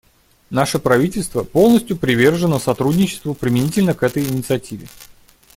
[0.49, 4.87] Наше правительство полностью привержено сотрудничеству применительно к этой инициативе.